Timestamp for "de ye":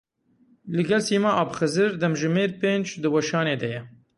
3.61-3.81